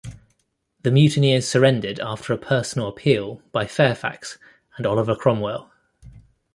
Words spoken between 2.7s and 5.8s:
appeal by Fairfax and Oliver Cromwell.